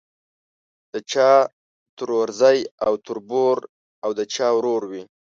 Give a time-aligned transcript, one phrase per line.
[0.93, 1.31] د چا
[1.97, 3.57] ترورزی او تربور
[4.03, 5.03] او د چا ورور وي.